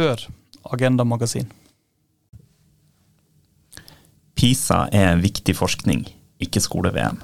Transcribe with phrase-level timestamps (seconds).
[0.00, 0.22] Hør
[0.72, 1.50] Agenda Magasin.
[4.34, 6.06] PISA er viktig forskning,
[6.40, 7.18] ikke skole-VM.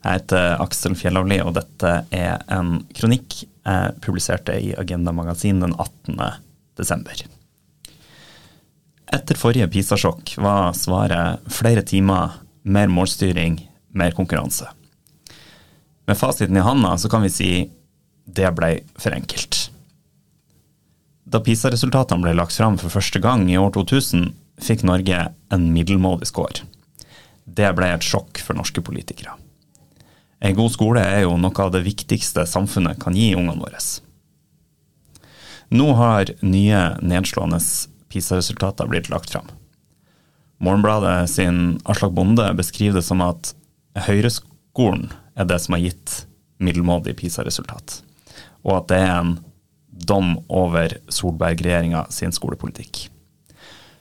[0.00, 5.76] Jeg heter Aksel Fjellavli, og dette er en kronikk jeg publiserte i Agenda Magasin den
[5.78, 6.18] 18.
[6.82, 7.22] desember.
[9.14, 13.60] Etter forrige PISA-sjokk var svaret flere timer, mer målstyring,
[13.94, 14.66] mer konkurranse.
[16.10, 17.52] Med fasiten i handa så kan vi si
[18.26, 19.65] det ble for enkelt.
[21.26, 24.28] Da PISA-resultatene ble lagt fram for første gang i år 2000,
[24.62, 26.62] fikk Norge en middelmådig score.
[27.46, 29.34] Det ble et sjokk for norske politikere.
[30.38, 33.80] En god skole er jo noe av det viktigste samfunnet kan gi ungene våre.
[35.74, 37.58] Nå har nye nedslående
[38.12, 39.48] PISA-resultater blitt lagt fram.
[40.62, 43.50] Morgenbladet sin Aslak Bonde beskriver det som at
[44.06, 46.20] høyreskolen er det som har gitt
[46.62, 48.00] middelmådig PISA-resultat,
[48.62, 49.34] og at det er en
[49.98, 53.06] dom over Solberg-regjeringa sin skolepolitikk.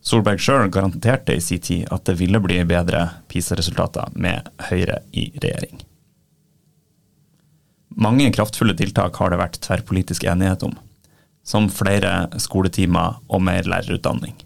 [0.00, 5.28] Solberg sjøl garanterte i sin tid at det ville bli bedre PISA-resultater med Høyre i
[5.36, 5.82] regjering.
[8.00, 10.76] Mange kraftfulle tiltak har det vært tverrpolitisk enighet om,
[11.44, 14.38] som flere skoletimer og mer lærerutdanning.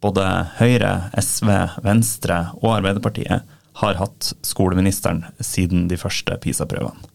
[0.00, 0.26] Både
[0.60, 1.50] Høyre, SV,
[1.84, 7.09] Venstre og Arbeiderpartiet har hatt skoleministeren siden de første PISA-prøvene.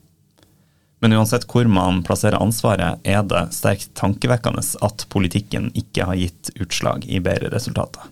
[1.04, 6.54] Men uansett hvor man plasserer ansvaret, er det sterkt tankevekkende at politikken ikke har gitt
[6.62, 8.12] utslag i bedre resultater.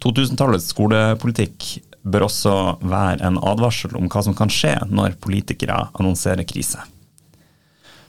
[0.00, 1.66] 2000-tallets skolepolitikk
[2.02, 6.80] bør også være en advarsel om hva som kan skje når politikere annonserer krise.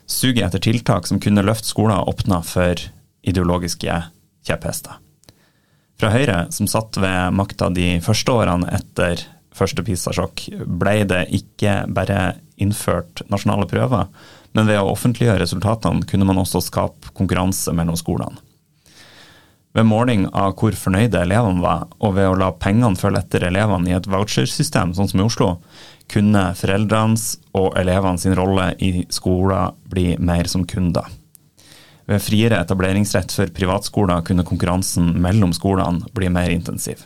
[0.08, 2.80] Suget etter tiltak som kunne løfte skoler, åpna for
[3.28, 3.98] ideologiske
[4.48, 4.98] kjepphester.
[6.00, 9.22] Fra Høyre, som satt ved makta de første årene etter
[9.56, 14.08] første PISA-sjokk, ble det ikke bare innført nasjonale prøver,
[14.56, 18.40] men ved å offentliggjøre resultatene kunne man også skape konkurranse mellom skolene.
[19.72, 23.88] Ved måling av hvor fornøyde elevene var, og ved å la pengene følge etter elevene
[23.88, 25.54] i et vouchersystem, sånn som i Oslo,
[26.12, 31.08] kunne foreldrenes og elevenes rolle i skolen bli mer som kunder.
[32.10, 37.06] Ved friere etableringsrett for privatskoler kunne konkurransen mellom skolene bli mer intensiv.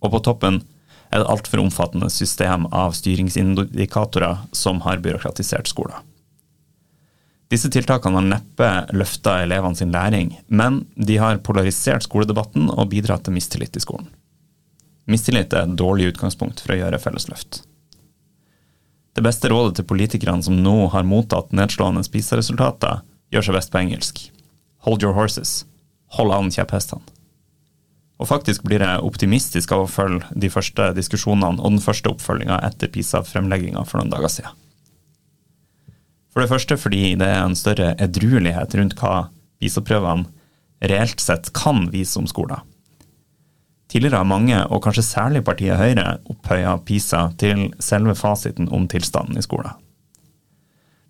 [0.00, 0.62] Og på toppen
[1.10, 6.06] et altfor omfattende system av styringsindikatorer som har byråkratisert skolen.
[7.50, 13.26] Disse tiltakene har neppe løfta elevene sin læring, men de har polarisert skoledebatten og bidratt
[13.26, 14.06] til mistillit i skolen.
[15.10, 17.64] Mistillit er et dårlig utgangspunkt for å gjøre fellesløft.
[19.18, 23.02] Det beste rådet til politikerne som nå har mottatt nedslående spiseresultater,
[23.34, 24.22] gjør seg best på engelsk.
[24.86, 25.64] Hold your horses.
[26.14, 27.02] Hold an kjepphestene.
[28.20, 32.58] Og faktisk blir jeg optimistisk av å følge de første diskusjonene og den første oppfølginga
[32.68, 34.58] etter PISA-fremlegginga for noen dager siden.
[36.30, 40.28] For det første fordi det er en større edruelighet rundt hva PISA-prøvene
[40.90, 42.60] reelt sett kan vise om skolen.
[43.90, 49.40] Tidligere har mange, og kanskje særlig partiet Høyre, opphøya PISA til selve fasiten om tilstanden
[49.40, 49.74] i skolen.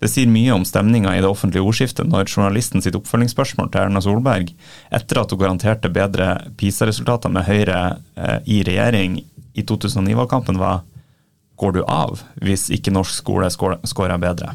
[0.00, 4.00] Det sier mye om stemninga i det offentlige ordskiftet når journalisten sitt oppfølgingsspørsmål til Erna
[4.00, 4.55] Solberg,
[4.97, 6.31] etter at hun garanterte bedre
[6.61, 7.83] PISA-resultater med Høyre
[8.16, 10.87] eh, i regjering i 2009-valgkampen, var
[11.60, 14.55] går du av hvis ikke norsk skole scorer bedre?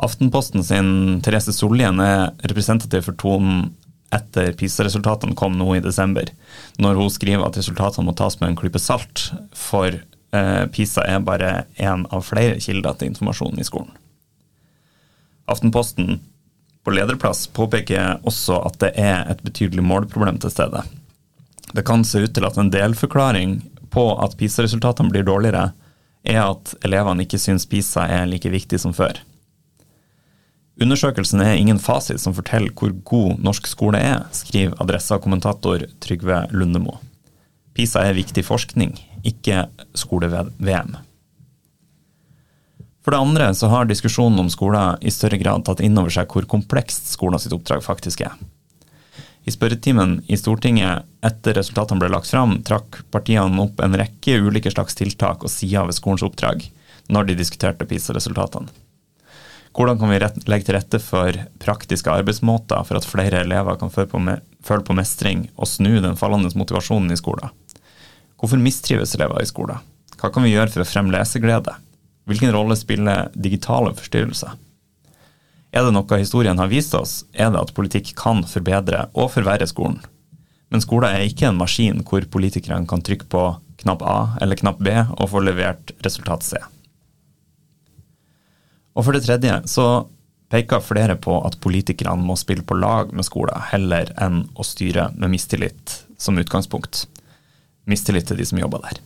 [0.00, 0.90] Aftenposten sin
[1.24, 3.70] Therese Sollien er representativ for tonen
[4.14, 6.28] etter PISA-resultatene kom nå i desember,
[6.82, 9.96] når hun skriver at resultatene må tas med en klype salt, for
[10.30, 13.90] PISA er bare én av flere kilder til informasjon i skolen.
[15.50, 16.20] Aftenposten
[16.84, 20.84] på lederplass påpeker også at det er et betydelig målproblem til stede.
[21.74, 23.58] Det kan se ut til at en delforklaring
[23.90, 25.72] på at PISA-resultatene blir dårligere,
[26.22, 29.18] er at elevene ikke syns PISA er like viktig som før.
[30.80, 36.96] Undersøkelsen er ingen fasit som forteller hvor god norsk skole er, skriver Adressa-kommentator Trygve Lundemo.
[37.76, 38.94] PISA er viktig forskning,
[39.26, 39.66] ikke
[39.98, 40.96] skole-VM.
[43.00, 46.28] For det andre så har diskusjonen om skoler i større grad tatt inn over seg
[46.30, 48.34] hvor komplekst skolen sitt oppdrag faktisk er.
[49.48, 54.72] I spørretimen i Stortinget etter resultatene ble lagt fram, trakk partiene opp en rekke ulike
[54.74, 56.66] slags tiltak og sider ved skolens oppdrag
[57.10, 58.68] når de diskuterte PISA-resultatene.
[59.70, 60.18] Hvordan kan vi
[60.50, 65.70] legge til rette for praktiske arbeidsmåter for at flere elever kan føle på mestring og
[65.70, 67.54] snu den fallende motivasjonen i skolen?
[68.40, 69.80] Hvorfor mistrives elever i skolen?
[70.20, 71.74] Hva kan vi gjøre for å fremme leseglede?
[72.28, 74.56] Hvilken rolle spiller digitale forstyrrelser?
[75.70, 79.68] Er det noe historien har vist oss, er det at politikk kan forbedre og forverre
[79.70, 80.00] skolen.
[80.70, 83.44] Men skolen er ikke en maskin hvor politikerne kan trykke på
[83.82, 86.58] knapp A eller knapp B og få levert resultat C.
[88.98, 89.86] Og for det tredje så
[90.50, 95.08] peker flere på at politikerne må spille på lag med skolen, heller enn å styre
[95.14, 97.06] med mistillit som utgangspunkt.
[97.88, 99.00] Mistillit til de som jobber der.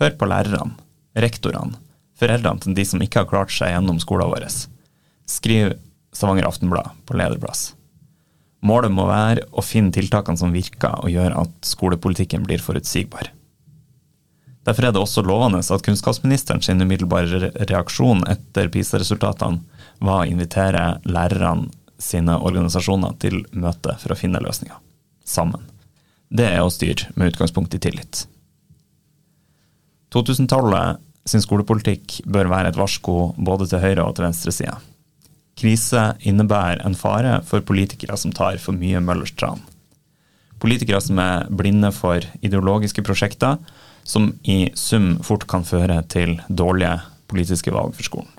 [0.00, 0.78] Hør på lærerne,
[1.14, 1.78] rektorene,
[2.18, 4.48] foreldrene til de som ikke har klart seg gjennom skolen vår.
[5.30, 5.74] Skriv
[6.16, 7.74] Stavanger Aftenblad på lederplass.
[8.66, 13.30] Målet må være å finne tiltakene som virker og gjør at skolepolitikken blir forutsigbar.
[14.68, 19.62] Derfor er det også lovende at kunnskapsministeren sin umiddelbare reaksjon etter PISA-resultatene
[20.04, 21.70] var å invitere lærerne
[22.00, 24.76] sine organisasjoner til møte for å finne løsninger.
[25.24, 25.64] Sammen.
[26.30, 28.24] Det er å styre med utgangspunkt i tillit.
[30.14, 34.76] 2000-tallet sin skolepolitikk bør være et varsko både til høyre og til venstre side.
[35.60, 39.60] Krise innebærer en fare for politikere som tar for mye Møllers tran.
[40.62, 43.58] Politikere som er blinde for ideologiske prosjekter,
[44.04, 46.96] som i sum fort kan føre til dårlige
[47.30, 48.30] politiske valg for skolen.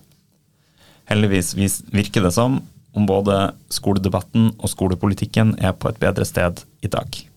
[1.12, 1.54] Heldigvis
[1.92, 2.62] virker det som
[2.96, 7.31] om både skoledebatten og skolepolitikken er på et bedre sted i dag.